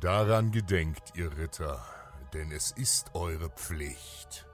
Daran 0.00 0.50
gedenkt, 0.50 1.12
ihr 1.14 1.34
Ritter, 1.38 1.82
denn 2.34 2.52
es 2.52 2.70
ist 2.70 3.14
eure 3.14 3.48
Pflicht. 3.48 4.46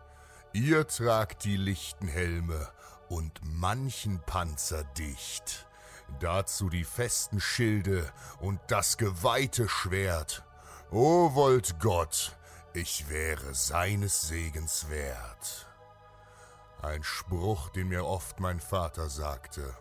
Ihr 0.53 0.87
tragt 0.87 1.43
die 1.45 1.57
lichten 1.57 2.07
Helme 2.07 2.69
und 3.09 3.41
manchen 3.43 4.21
Panzer 4.21 4.85
dicht. 4.85 5.67
Dazu 6.21 6.69
die 6.69 6.85
festen 6.85 7.41
Schilde 7.41 8.13
und 8.39 8.61
das 8.69 8.99
geweihte 8.99 9.69
Schwert. 9.69 10.45
O 10.93 11.35
wollt 11.35 11.81
Gott, 11.81 12.37
ich 12.73 13.09
wäre 13.09 13.55
seines 13.55 14.29
Segens 14.29 14.89
wert. 14.91 15.67
Ein 16.83 17.03
Spruch, 17.03 17.71
den 17.71 17.89
mir 17.89 18.07
oft 18.07 18.39
mein 18.39 18.61
Vater 18.61 19.09
sagte. 19.09 19.77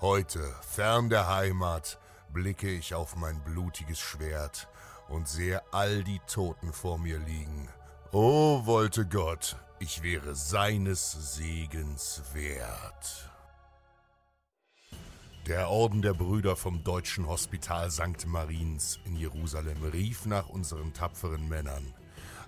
Heute, 0.00 0.54
fern 0.62 1.08
der 1.08 1.28
Heimat, 1.28 1.98
blicke 2.32 2.70
ich 2.70 2.94
auf 2.94 3.16
mein 3.16 3.42
blutiges 3.44 3.98
Schwert 3.98 4.68
und 5.08 5.28
sehe 5.28 5.62
all 5.72 6.02
die 6.04 6.20
Toten 6.26 6.72
vor 6.72 6.98
mir 6.98 7.18
liegen. 7.18 7.68
O 8.12 8.66
wollte 8.66 9.06
Gott, 9.06 9.56
ich 9.78 10.02
wäre 10.02 10.34
seines 10.34 11.34
Segens 11.36 12.22
wert. 12.32 13.30
Der 15.46 15.70
Orden 15.70 16.02
der 16.02 16.14
Brüder 16.14 16.54
vom 16.54 16.84
Deutschen 16.84 17.26
Hospital 17.26 17.90
St. 17.90 18.26
Mariens 18.26 19.00
in 19.04 19.16
Jerusalem 19.16 19.82
rief 19.82 20.24
nach 20.24 20.48
unseren 20.48 20.92
tapferen 20.92 21.48
Männern. 21.48 21.92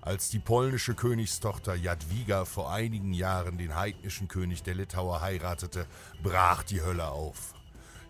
Als 0.01 0.29
die 0.29 0.39
polnische 0.39 0.95
Königstochter 0.95 1.75
Jadwiga 1.75 2.45
vor 2.45 2.71
einigen 2.71 3.15
Jahren 3.15 3.57
den 3.57 3.75
heidnischen 3.75 4.29
König 4.29 4.63
der 4.63 4.75
Litauer 4.75 5.23
heiratete, 5.23 5.87
brach 6.23 6.63
die 6.63 6.83
Hölle 6.83 7.09
auf. 7.09 7.54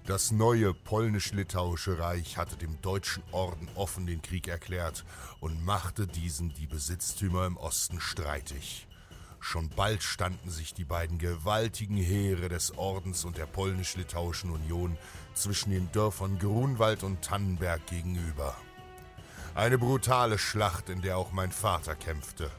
Das 0.07 0.33
neue 0.33 0.75
polnisch-litauische 0.75 1.99
Reich 1.99 2.37
hatte 2.37 2.57
dem 2.57 2.79
deutschen 2.83 3.23
Orden 3.33 3.69
offen 3.75 4.05
den 4.07 4.21
Krieg 4.21 4.49
erklärt 4.49 5.03
und 5.41 5.65
machte 5.65 6.07
diesen 6.07 6.53
die 6.53 6.67
Besitztümer 6.67 7.47
im 7.47 7.57
Osten 7.57 8.03
streitig. 8.03 8.87
Schon 9.41 9.71
bald 9.71 10.03
standen 10.03 10.51
sich 10.51 10.75
die 10.75 10.85
beiden 10.85 11.17
gewaltigen 11.17 11.97
Heere 11.97 12.51
des 12.51 12.77
Ordens 12.77 13.25
und 13.25 13.39
der 13.39 13.47
polnisch-litauischen 13.47 14.51
Union 14.51 14.99
zwischen 15.33 15.71
den 15.71 15.91
Dörfern 15.93 16.39
Grunwald 16.39 17.03
und 17.03 17.23
Tannenberg 17.23 17.87
gegenüber. 17.87 18.55
Eine 19.55 19.79
brutale 19.79 20.37
Schlacht, 20.37 20.91
in 20.91 21.01
der 21.01 21.17
auch 21.17 21.33
mein 21.33 21.51
Vater 21.51 21.95
kämpfte. 21.95 22.51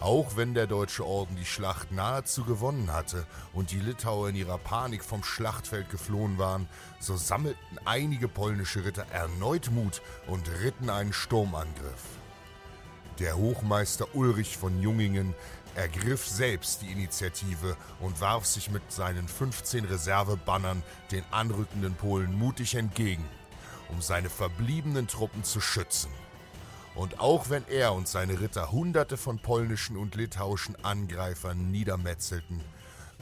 Auch 0.00 0.34
wenn 0.34 0.54
der 0.54 0.66
Deutsche 0.66 1.06
Orden 1.06 1.36
die 1.36 1.44
Schlacht 1.44 1.92
nahezu 1.92 2.44
gewonnen 2.44 2.90
hatte 2.90 3.26
und 3.52 3.70
die 3.70 3.78
Litauer 3.78 4.30
in 4.30 4.34
ihrer 4.34 4.56
Panik 4.56 5.04
vom 5.04 5.22
Schlachtfeld 5.22 5.90
geflohen 5.90 6.38
waren, 6.38 6.66
so 7.00 7.18
sammelten 7.18 7.78
einige 7.84 8.26
polnische 8.26 8.82
Ritter 8.82 9.04
erneut 9.12 9.70
Mut 9.70 10.00
und 10.26 10.48
ritten 10.62 10.88
einen 10.88 11.12
Sturmangriff. 11.12 12.02
Der 13.18 13.36
Hochmeister 13.36 14.14
Ulrich 14.14 14.56
von 14.56 14.80
Jungingen 14.80 15.34
ergriff 15.74 16.26
selbst 16.26 16.80
die 16.80 16.90
Initiative 16.90 17.76
und 18.00 18.22
warf 18.22 18.46
sich 18.46 18.70
mit 18.70 18.90
seinen 18.90 19.28
15 19.28 19.84
Reservebannern 19.84 20.82
den 21.10 21.24
anrückenden 21.30 21.94
Polen 21.94 22.38
mutig 22.38 22.74
entgegen, 22.74 23.26
um 23.90 24.00
seine 24.00 24.30
verbliebenen 24.30 25.08
Truppen 25.08 25.44
zu 25.44 25.60
schützen. 25.60 26.10
Und 26.94 27.20
auch 27.20 27.50
wenn 27.50 27.66
er 27.68 27.92
und 27.92 28.08
seine 28.08 28.40
Ritter 28.40 28.72
hunderte 28.72 29.16
von 29.16 29.38
polnischen 29.38 29.96
und 29.96 30.14
litauischen 30.14 30.76
Angreifern 30.84 31.70
niedermetzelten, 31.70 32.60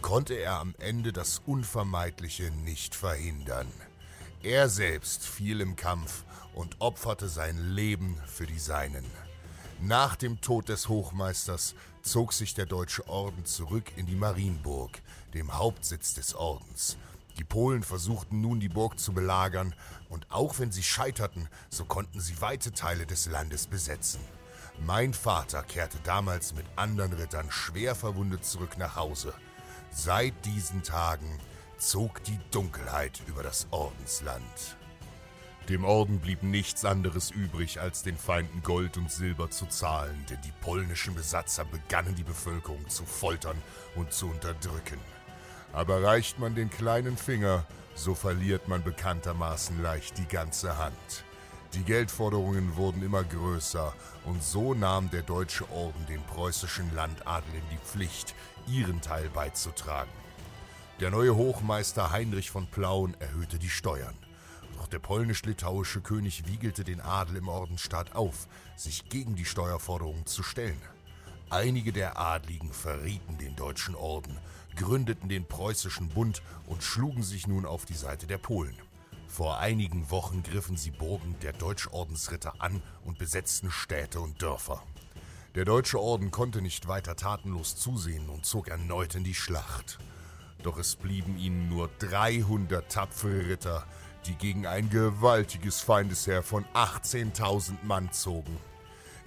konnte 0.00 0.34
er 0.34 0.58
am 0.58 0.74
Ende 0.78 1.12
das 1.12 1.42
Unvermeidliche 1.44 2.50
nicht 2.50 2.94
verhindern. 2.94 3.66
Er 4.42 4.68
selbst 4.68 5.26
fiel 5.26 5.60
im 5.60 5.76
Kampf 5.76 6.24
und 6.54 6.80
opferte 6.80 7.28
sein 7.28 7.74
Leben 7.74 8.20
für 8.26 8.46
die 8.46 8.58
Seinen. 8.58 9.04
Nach 9.80 10.16
dem 10.16 10.40
Tod 10.40 10.68
des 10.68 10.88
Hochmeisters 10.88 11.74
zog 12.02 12.32
sich 12.32 12.54
der 12.54 12.66
Deutsche 12.66 13.08
Orden 13.08 13.44
zurück 13.44 13.92
in 13.96 14.06
die 14.06 14.16
Marienburg, 14.16 15.02
dem 15.34 15.56
Hauptsitz 15.56 16.14
des 16.14 16.34
Ordens. 16.34 16.96
Die 17.38 17.44
Polen 17.44 17.84
versuchten 17.84 18.40
nun 18.40 18.58
die 18.58 18.68
Burg 18.68 18.98
zu 18.98 19.12
belagern, 19.12 19.74
und 20.08 20.26
auch 20.30 20.58
wenn 20.58 20.72
sie 20.72 20.82
scheiterten, 20.82 21.48
so 21.70 21.84
konnten 21.84 22.20
sie 22.20 22.40
weite 22.40 22.72
Teile 22.72 23.06
des 23.06 23.26
Landes 23.26 23.68
besetzen. 23.68 24.20
Mein 24.84 25.14
Vater 25.14 25.62
kehrte 25.62 25.98
damals 26.04 26.54
mit 26.54 26.66
anderen 26.76 27.12
Rittern 27.12 27.50
schwer 27.50 27.94
verwundet 27.94 28.44
zurück 28.44 28.76
nach 28.78 28.96
Hause. 28.96 29.34
Seit 29.90 30.34
diesen 30.44 30.82
Tagen 30.82 31.38
zog 31.78 32.22
die 32.24 32.38
Dunkelheit 32.50 33.22
über 33.26 33.42
das 33.42 33.68
Ordensland. 33.70 34.76
Dem 35.68 35.84
Orden 35.84 36.18
blieb 36.18 36.42
nichts 36.42 36.84
anderes 36.84 37.30
übrig, 37.30 37.80
als 37.80 38.02
den 38.02 38.16
Feinden 38.16 38.62
Gold 38.62 38.96
und 38.96 39.10
Silber 39.10 39.50
zu 39.50 39.66
zahlen, 39.66 40.24
denn 40.30 40.40
die 40.42 40.52
polnischen 40.62 41.14
Besatzer 41.14 41.64
begannen 41.64 42.14
die 42.14 42.24
Bevölkerung 42.24 42.88
zu 42.88 43.04
foltern 43.04 43.60
und 43.94 44.12
zu 44.12 44.28
unterdrücken. 44.28 44.98
Aber 45.72 46.02
reicht 46.02 46.38
man 46.38 46.54
den 46.54 46.70
kleinen 46.70 47.16
Finger, 47.16 47.64
so 47.94 48.14
verliert 48.14 48.68
man 48.68 48.82
bekanntermaßen 48.82 49.82
leicht 49.82 50.18
die 50.18 50.26
ganze 50.26 50.78
Hand. 50.78 51.24
Die 51.74 51.82
Geldforderungen 51.82 52.76
wurden 52.76 53.02
immer 53.02 53.22
größer 53.22 53.92
und 54.24 54.42
so 54.42 54.72
nahm 54.72 55.10
der 55.10 55.22
Deutsche 55.22 55.70
Orden 55.70 56.06
dem 56.06 56.22
preußischen 56.22 56.94
Landadel 56.94 57.54
in 57.54 57.68
die 57.70 57.84
Pflicht, 57.84 58.34
ihren 58.66 59.02
Teil 59.02 59.28
beizutragen. 59.28 60.10
Der 61.00 61.10
neue 61.10 61.36
Hochmeister 61.36 62.10
Heinrich 62.10 62.50
von 62.50 62.66
Plauen 62.66 63.14
erhöhte 63.20 63.58
die 63.58 63.68
Steuern. 63.68 64.16
Doch 64.78 64.88
der 64.88 64.98
polnisch-litauische 64.98 66.00
König 66.00 66.46
wiegelte 66.46 66.84
den 66.84 67.00
Adel 67.00 67.36
im 67.36 67.48
Ordensstaat 67.48 68.14
auf, 68.14 68.48
sich 68.76 69.08
gegen 69.08 69.36
die 69.36 69.44
Steuerforderungen 69.44 70.24
zu 70.24 70.42
stellen. 70.42 70.80
Einige 71.50 71.92
der 71.92 72.18
Adligen 72.18 72.72
verrieten 72.72 73.38
den 73.38 73.56
deutschen 73.56 73.94
Orden, 73.94 74.38
gründeten 74.78 75.28
den 75.28 75.44
preußischen 75.44 76.08
Bund 76.08 76.42
und 76.66 76.82
schlugen 76.82 77.22
sich 77.22 77.46
nun 77.46 77.66
auf 77.66 77.84
die 77.84 77.94
Seite 77.94 78.26
der 78.26 78.38
Polen. 78.38 78.74
Vor 79.26 79.58
einigen 79.58 80.10
Wochen 80.10 80.42
griffen 80.42 80.78
sie 80.78 80.90
Burgen 80.90 81.36
der 81.42 81.52
Deutschordensritter 81.52 82.54
an 82.60 82.82
und 83.04 83.18
besetzten 83.18 83.70
Städte 83.70 84.20
und 84.20 84.40
Dörfer. 84.40 84.82
Der 85.54 85.64
Deutsche 85.64 86.00
Orden 86.00 86.30
konnte 86.30 86.62
nicht 86.62 86.88
weiter 86.88 87.16
tatenlos 87.16 87.76
zusehen 87.76 88.28
und 88.30 88.46
zog 88.46 88.68
erneut 88.68 89.14
in 89.14 89.24
die 89.24 89.34
Schlacht. 89.34 89.98
Doch 90.62 90.78
es 90.78 90.96
blieben 90.96 91.36
ihnen 91.36 91.68
nur 91.68 91.90
300 91.98 92.90
tapfere 92.90 93.48
Ritter, 93.48 93.84
die 94.26 94.34
gegen 94.34 94.66
ein 94.66 94.90
gewaltiges 94.90 95.80
Feindesheer 95.80 96.42
von 96.42 96.64
18.000 96.74 97.84
Mann 97.84 98.12
zogen. 98.12 98.56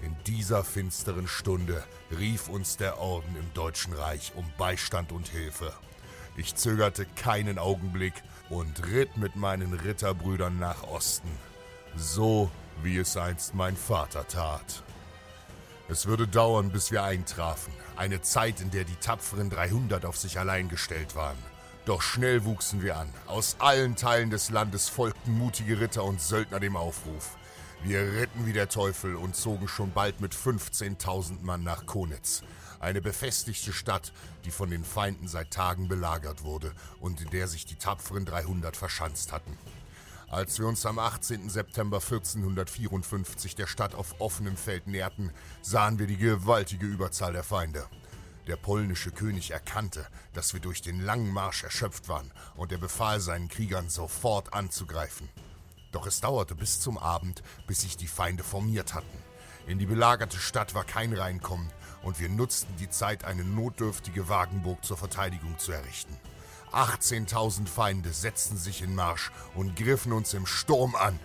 In 0.02 0.16
dieser 0.26 0.64
finsteren 0.64 1.28
Stunde 1.28 1.84
rief 2.18 2.50
uns 2.50 2.76
der 2.76 3.00
Orden 3.00 3.36
im 3.36 3.54
Deutschen 3.54 3.94
Reich 3.94 4.32
um 4.36 4.46
Beistand 4.58 5.12
und 5.12 5.28
Hilfe. 5.28 5.74
Ich 6.36 6.56
zögerte 6.56 7.06
keinen 7.16 7.60
Augenblick 7.60 8.14
und 8.50 8.88
ritt 8.88 9.18
mit 9.18 9.36
meinen 9.36 9.74
Ritterbrüdern 9.74 10.58
nach 10.58 10.84
Osten, 10.84 11.30
so 11.96 12.50
wie 12.82 12.98
es 12.98 13.16
einst 13.16 13.54
mein 13.54 13.78
Vater 13.78 14.28
tat. 14.28 14.84
Es 15.88 16.08
würde 16.08 16.28
dauern, 16.28 16.72
bis 16.72 16.92
wir 16.92 17.04
eintrafen, 17.04 17.74
eine 17.96 18.22
Zeit, 18.22 18.60
in 18.60 18.72
der 18.72 18.86
die 18.86 18.96
tapferen 18.96 19.50
300 19.52 20.06
auf 20.06 20.18
sich 20.18 20.40
allein 20.40 20.68
gestellt 20.68 21.16
waren. 21.16 21.38
Doch 21.86 22.02
schnell 22.02 22.44
wuchsen 22.46 22.82
wir 22.82 22.98
an. 22.98 23.14
Aus 23.28 23.58
allen 23.60 23.96
Teilen 23.96 24.30
des 24.30 24.50
Landes 24.50 24.90
folgten 24.90 25.38
mutige 25.38 25.80
Ritter 25.80 26.04
und 26.04 26.22
Söldner 26.22 26.60
dem 26.60 26.76
Aufruf. 26.76 27.36
Wir 27.84 28.14
ritten 28.14 28.46
wie 28.46 28.54
der 28.54 28.70
Teufel 28.70 29.16
und 29.16 29.36
zogen 29.36 29.68
schon 29.68 29.92
bald 29.92 30.22
mit 30.22 30.36
15.000 30.36 31.42
Mann 31.42 31.64
nach 31.64 31.88
Konitz. 31.88 32.44
Eine 32.80 33.02
befestigte 33.02 33.74
Stadt, 33.74 34.14
die 34.46 34.52
von 34.52 34.70
den 34.70 34.84
Feinden 34.84 35.28
seit 35.28 35.50
Tagen 35.50 35.88
belagert 35.88 36.44
wurde 36.44 36.74
und 37.00 37.22
in 37.22 37.32
der 37.32 37.48
sich 37.48 37.66
die 37.66 37.78
tapferen 37.78 38.26
300 38.26 38.78
verschanzt 38.78 39.32
hatten. 39.32 39.58
Als 40.28 40.60
wir 40.60 40.68
uns 40.68 40.86
am 40.86 41.00
18. 41.00 41.50
September 41.50 41.98
1454 41.98 43.56
der 43.56 43.66
Stadt 43.66 43.96
auf 43.96 44.22
offenem 44.22 44.58
Feld 44.58 44.86
näherten, 44.86 45.32
sahen 45.64 45.98
wir 45.98 46.06
die 46.06 46.18
gewaltige 46.18 46.86
Überzahl 46.86 47.34
der 47.34 47.44
Feinde. 47.44 47.88
Der 48.46 48.58
polnische 48.58 49.12
König 49.12 49.52
erkannte, 49.52 50.06
dass 50.34 50.54
wir 50.54 50.60
durch 50.60 50.84
den 50.84 51.02
langen 51.02 51.34
Marsch 51.34 51.64
erschöpft 51.64 52.10
waren, 52.10 52.32
und 52.56 52.72
er 52.72 52.78
befahl 52.78 53.20
seinen 53.20 53.50
Kriegern 53.50 53.90
sofort 53.90 54.54
anzugreifen. 54.54 55.28
Doch 55.92 56.08
es 56.08 56.22
dauerte 56.22 56.56
bis 56.56 56.80
zum 56.80 56.98
Abend, 56.98 57.44
bis 57.68 57.82
sich 57.82 57.98
die 57.98 58.08
Feinde 58.08 58.44
formiert 58.44 58.94
hatten. 58.94 59.18
In 59.68 59.78
die 59.78 59.86
belagerte 59.86 60.38
Stadt 60.38 60.74
war 60.74 60.84
kein 60.84 61.14
Reinkommen 61.14 61.72
und 62.04 62.20
wir 62.20 62.30
nutzten 62.30 62.76
die 62.78 62.90
Zeit, 62.90 63.26
eine 63.26 63.44
notdürftige 63.44 64.28
Wagenburg 64.30 64.84
zur 64.84 64.98
Verteidigung 64.98 65.60
zu 65.60 65.72
errichten. 65.72 66.18
18.000 66.72 67.68
Feinde 67.68 68.14
setzten 68.14 68.58
sich 68.58 68.82
in 68.82 68.96
Marsch 68.96 69.32
und 69.56 69.76
griffen 69.76 70.14
uns 70.14 70.34
im 70.34 70.46
Sturm 70.46 70.96
an. 70.96 71.20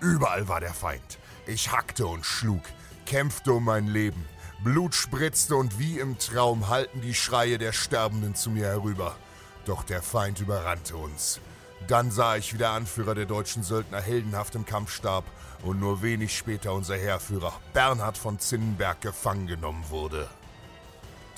Überall 0.00 0.48
war 0.48 0.60
der 0.60 0.74
Feind. 0.74 1.18
Ich 1.46 1.72
hackte 1.72 2.06
und 2.06 2.26
schlug, 2.26 2.62
kämpfte 3.06 3.52
um 3.52 3.64
mein 3.64 3.86
Leben. 3.86 4.28
Blut 4.62 4.94
spritzte 4.94 5.56
und 5.56 5.78
wie 5.78 5.98
im 5.98 6.18
Traum 6.18 6.68
hallten 6.68 7.00
die 7.00 7.14
Schreie 7.14 7.58
der 7.58 7.72
Sterbenden 7.72 8.34
zu 8.34 8.50
mir 8.50 8.66
herüber. 8.66 9.16
Doch 9.64 9.82
der 9.82 10.02
Feind 10.02 10.40
überrannte 10.40 10.96
uns. 10.96 11.40
Dann 11.88 12.10
sah 12.10 12.36
ich, 12.36 12.54
wie 12.54 12.58
der 12.58 12.70
Anführer 12.70 13.14
der 13.14 13.26
deutschen 13.26 13.62
Söldner 13.62 14.00
heldenhaft 14.00 14.54
im 14.54 14.64
Kampf 14.64 14.92
starb 14.92 15.24
und 15.62 15.80
nur 15.80 16.02
wenig 16.02 16.36
später 16.36 16.72
unser 16.72 16.96
Heerführer 16.96 17.52
Bernhard 17.72 18.18
von 18.18 18.38
Zinnenberg 18.38 19.00
gefangen 19.00 19.46
genommen 19.46 19.84
wurde. 19.88 20.28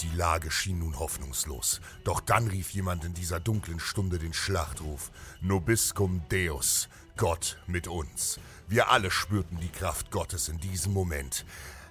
Die 0.00 0.14
Lage 0.16 0.50
schien 0.50 0.80
nun 0.80 0.98
hoffnungslos. 0.98 1.80
Doch 2.02 2.20
dann 2.20 2.48
rief 2.48 2.70
jemand 2.70 3.04
in 3.04 3.14
dieser 3.14 3.40
dunklen 3.40 3.80
Stunde 3.80 4.18
den 4.18 4.34
Schlachtruf: 4.34 5.10
Nobiscum 5.40 6.22
Deus, 6.28 6.88
Gott 7.16 7.58
mit 7.66 7.88
uns. 7.88 8.38
Wir 8.68 8.90
alle 8.90 9.10
spürten 9.10 9.60
die 9.60 9.70
Kraft 9.70 10.10
Gottes 10.10 10.48
in 10.48 10.58
diesem 10.58 10.92
Moment. 10.92 11.46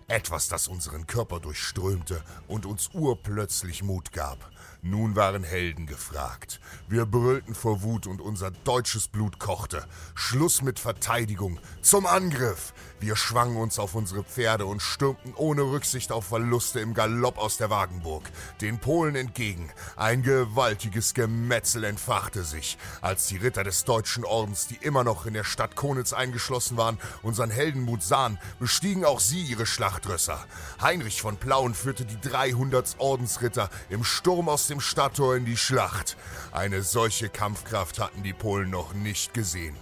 Etwas, 0.08 0.48
das 0.48 0.68
unseren 0.68 1.08
Körper 1.08 1.40
durchströmte 1.40 2.22
und 2.48 2.66
uns 2.66 2.90
urplötzlich 2.94 3.84
Mut 3.84 4.12
gab. 4.12 4.52
Nun 4.86 5.16
waren 5.16 5.44
Helden 5.44 5.88
gefragt. 5.88 6.60
Wir 6.90 7.06
brüllten 7.06 7.56
vor 7.56 7.84
Wut 7.84 8.06
und 8.06 8.20
unser 8.20 8.52
deutsches 8.52 9.08
Blut 9.08 9.40
kochte. 9.40 9.86
Schluss 10.14 10.62
mit 10.62 10.78
Verteidigung. 10.78 11.58
Zum 11.82 12.06
Angriff! 12.06 12.74
Wir 13.00 13.16
schwangen 13.16 13.58
uns 13.58 13.80
auf 13.80 13.96
unsere 13.96 14.24
Pferde 14.24 14.66
und 14.66 14.82
stürmten 14.82 15.34
ohne 15.36 15.62
Rücksicht 15.62 16.12
auf 16.12 16.26
Verluste 16.26 16.80
im 16.80 16.94
Galopp 16.94 17.38
aus 17.38 17.58
der 17.58 17.70
Wagenburg, 17.70 18.24
den 18.62 18.80
Polen 18.80 19.16
entgegen. 19.16 19.70
Ein 19.96 20.22
gewaltiges 20.22 21.14
Gemetzel 21.14 21.84
entfachte 21.84 22.44
sich, 22.44 22.78
als 23.02 23.28
die 23.28 23.38
Ritter 23.38 23.64
des 23.64 23.84
Deutschen 23.84 24.24
Ordens, 24.24 24.68
die 24.68 24.78
immer 24.78 25.04
noch 25.04 25.26
in 25.26 25.34
der 25.34 25.44
Stadt 25.44 25.76
Konitz 25.76 26.14
eingeschlossen 26.14 26.78
waren, 26.78 26.98
unseren 27.22 27.50
Heldenmut 27.52 28.04
sahen, 28.04 28.38
bestiegen 28.60 29.04
auch 29.04 29.20
sie 29.20 29.42
ihre 29.42 29.66
Schlachtrösser. 29.94 30.44
Heinrich 30.82 31.22
von 31.22 31.38
Plauen 31.38 31.74
führte 31.74 32.06
die 32.06 32.20
300 32.20 32.96
Ordensritter 32.98 33.70
im 33.90 34.04
Sturm 34.04 34.50
aus 34.50 34.68
dem 34.68 34.80
Stadttor 34.80 35.36
in 35.36 35.46
die 35.46 35.58
Schlacht. 35.58 36.18
Eine 36.52 36.82
solche 36.82 37.30
Kampfkraft 37.30 38.00
hatten 38.00 38.24
die 38.24 38.34
Polen 38.34 38.70
noch 38.70 38.94
nicht 38.94 39.34
gesehen. 39.34 39.76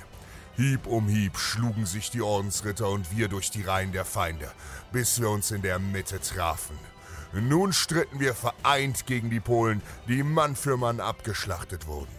Hieb 0.57 0.85
um 0.85 1.07
Hieb 1.07 1.37
schlugen 1.37 1.85
sich 1.85 2.11
die 2.11 2.21
Ordensritter 2.21 2.89
und 2.89 3.15
wir 3.15 3.29
durch 3.29 3.51
die 3.51 3.63
Reihen 3.63 3.93
der 3.93 4.05
Feinde, 4.05 4.51
bis 4.91 5.19
wir 5.21 5.29
uns 5.29 5.51
in 5.51 5.61
der 5.61 5.79
Mitte 5.79 6.19
trafen. 6.19 6.77
Nun 7.33 7.71
stritten 7.71 8.19
wir 8.19 8.35
vereint 8.35 9.05
gegen 9.05 9.29
die 9.29 9.39
Polen, 9.39 9.81
die 10.07 10.23
Mann 10.23 10.57
für 10.57 10.75
Mann 10.75 10.99
abgeschlachtet 10.99 11.87
wurden. 11.87 12.11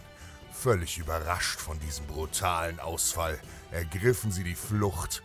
Völlig 0.51 0.97
überrascht 0.97 1.61
von 1.61 1.79
diesem 1.81 2.07
brutalen 2.07 2.81
Ausfall 2.81 3.39
ergriffen 3.71 4.33
sie 4.33 4.45
die 4.45 4.55
Flucht. 4.55 5.23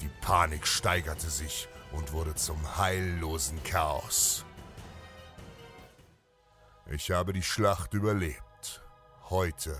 Die 0.00 0.10
Panik 0.20 0.66
steigerte 0.66 1.30
sich 1.30 1.68
und 1.92 2.12
wurde 2.12 2.34
zum 2.34 2.78
heillosen 2.78 3.62
Chaos. 3.62 4.44
Ich 6.90 7.10
habe 7.10 7.32
die 7.32 7.42
Schlacht 7.42 7.94
überlebt. 7.94 8.82
Heute, 9.30 9.78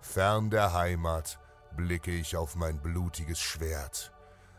fern 0.00 0.50
der 0.50 0.72
Heimat, 0.72 1.38
blicke 1.76 2.10
ich 2.10 2.36
auf 2.36 2.54
mein 2.56 2.80
blutiges 2.80 3.40
Schwert, 3.40 4.12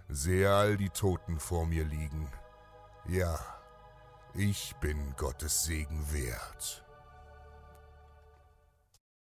sehe 0.10 0.54
all 0.54 0.78
die 0.78 0.90
Toten 0.90 1.40
vor 1.40 1.66
mir 1.66 1.86
liegen. 1.86 2.32
Ja, 3.08 3.40
ich 4.34 4.76
bin 4.82 5.16
Gottes 5.16 5.64
Segen 5.64 6.12
wert. 6.12 6.84